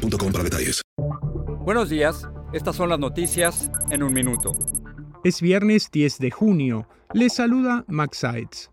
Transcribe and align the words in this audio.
boostmobile.com 0.00 0.32
para 0.32 0.44
detalles. 0.44 0.82
Buenos 1.64 1.88
días, 1.90 2.28
estas 2.52 2.76
son 2.76 2.88
las 2.88 2.98
noticias 2.98 3.70
en 3.90 4.02
un 4.02 4.12
minuto. 4.12 4.52
Es 5.24 5.40
viernes 5.40 5.90
10 5.92 6.18
de 6.18 6.30
junio. 6.30 6.88
Les 7.12 7.34
saluda 7.34 7.84
Max 7.88 8.18
Sides. 8.18 8.70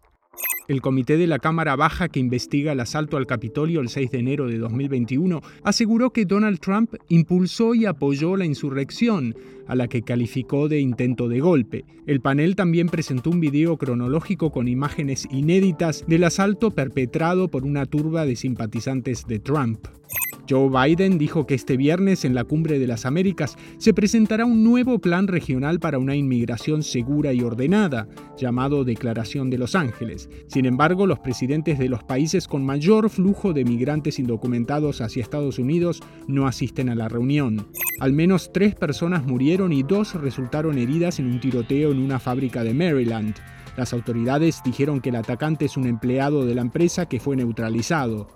El 0.67 0.81
comité 0.81 1.15
de 1.17 1.27
la 1.27 1.39
Cámara 1.39 1.75
Baja 1.77 2.09
que 2.09 2.19
investiga 2.19 2.73
el 2.73 2.79
asalto 2.81 3.15
al 3.15 3.25
Capitolio 3.25 3.79
el 3.79 3.87
6 3.87 4.11
de 4.11 4.19
enero 4.19 4.47
de 4.47 4.57
2021 4.57 5.41
aseguró 5.63 6.11
que 6.11 6.25
Donald 6.25 6.59
Trump 6.59 6.93
impulsó 7.07 7.73
y 7.73 7.85
apoyó 7.85 8.35
la 8.35 8.45
insurrección, 8.45 9.33
a 9.67 9.75
la 9.75 9.87
que 9.87 10.01
calificó 10.01 10.67
de 10.67 10.79
intento 10.79 11.29
de 11.29 11.39
golpe. 11.39 11.85
El 12.05 12.19
panel 12.19 12.55
también 12.55 12.89
presentó 12.89 13.29
un 13.29 13.39
video 13.39 13.77
cronológico 13.77 14.51
con 14.51 14.67
imágenes 14.67 15.27
inéditas 15.31 16.03
del 16.07 16.25
asalto 16.25 16.71
perpetrado 16.71 17.47
por 17.47 17.63
una 17.63 17.85
turba 17.85 18.25
de 18.25 18.35
simpatizantes 18.35 19.25
de 19.25 19.39
Trump. 19.39 19.87
Joe 20.49 20.69
Biden 20.69 21.17
dijo 21.17 21.45
que 21.45 21.55
este 21.55 21.75
viernes 21.75 22.23
en 22.23 22.33
la 22.33 22.45
Cumbre 22.45 22.79
de 22.79 22.87
las 22.87 23.05
Américas 23.05 23.57
se 23.77 23.93
presentará 23.93 24.45
un 24.45 24.63
nuevo 24.63 24.99
plan 24.99 25.27
regional 25.27 25.79
para 25.79 25.99
una 25.99 26.15
inmigración 26.15 26.83
segura 26.83 27.33
y 27.33 27.41
ordenada, 27.41 28.07
llamado 28.37 28.85
Declaración 28.85 29.49
de 29.49 29.57
Los 29.57 29.75
Ángeles. 29.75 30.29
Sin 30.47 30.65
embargo, 30.65 31.05
los 31.05 31.19
presidentes 31.19 31.77
de 31.79 31.89
los 31.89 32.03
países 32.03 32.47
con 32.47 32.65
mayor 32.65 33.09
flujo 33.09 33.51
de 33.51 33.65
migrantes 33.65 34.19
indocumentados 34.19 35.01
hacia 35.01 35.21
Estados 35.21 35.59
Unidos 35.59 36.01
no 36.27 36.47
asisten 36.47 36.89
a 36.89 36.95
la 36.95 37.09
reunión. 37.09 37.67
Al 37.99 38.13
menos 38.13 38.51
tres 38.53 38.75
personas 38.75 39.25
murieron 39.25 39.73
y 39.73 39.83
dos 39.83 40.13
resultaron 40.13 40.77
heridas 40.77 41.19
en 41.19 41.27
un 41.27 41.39
tiroteo 41.39 41.91
en 41.91 41.99
una 41.99 42.19
fábrica 42.19 42.63
de 42.63 42.73
Maryland. 42.73 43.35
Las 43.75 43.93
autoridades 43.93 44.61
dijeron 44.63 45.01
que 45.01 45.09
el 45.09 45.15
atacante 45.17 45.65
es 45.65 45.77
un 45.77 45.87
empleado 45.87 46.45
de 46.45 46.55
la 46.55 46.61
empresa 46.61 47.07
que 47.07 47.19
fue 47.19 47.35
neutralizado. 47.35 48.27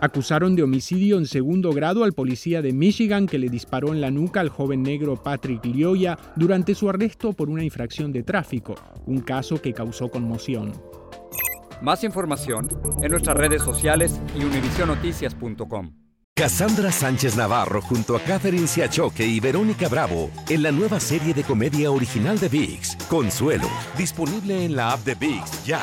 Acusaron 0.00 0.56
de 0.56 0.62
homicidio 0.62 1.18
en 1.18 1.26
segundo 1.26 1.72
grado 1.72 2.04
al 2.04 2.12
policía 2.12 2.60
de 2.62 2.72
Michigan 2.72 3.26
que 3.26 3.38
le 3.38 3.48
disparó 3.48 3.92
en 3.92 4.00
la 4.00 4.10
nuca 4.10 4.40
al 4.40 4.50
joven 4.50 4.82
negro 4.82 5.22
Patrick 5.22 5.64
Lioya 5.64 6.18
durante 6.36 6.74
su 6.74 6.90
arresto 6.90 7.32
por 7.32 7.48
una 7.48 7.64
infracción 7.64 8.12
de 8.12 8.22
tráfico, 8.22 8.74
un 9.06 9.20
caso 9.20 9.60
que 9.60 9.72
causó 9.72 10.08
conmoción. 10.08 10.72
Más 11.80 12.04
información 12.04 12.68
en 13.02 13.10
nuestras 13.10 13.36
redes 13.36 13.62
sociales 13.62 14.20
y 14.38 14.44
univisionoticias.com. 14.44 15.92
Cassandra 16.34 16.92
Sánchez 16.92 17.34
Navarro 17.34 17.80
junto 17.80 18.14
a 18.14 18.20
Catherine 18.20 18.66
Siachoque 18.66 19.26
y 19.26 19.40
Verónica 19.40 19.88
Bravo 19.88 20.30
en 20.50 20.62
la 20.62 20.70
nueva 20.70 21.00
serie 21.00 21.32
de 21.32 21.42
comedia 21.42 21.90
original 21.90 22.38
de 22.38 22.50
VIX, 22.50 22.96
Consuelo, 23.08 23.68
disponible 23.96 24.66
en 24.66 24.76
la 24.76 24.92
app 24.92 25.00
de 25.04 25.14
VIX 25.14 25.64
ya. 25.64 25.80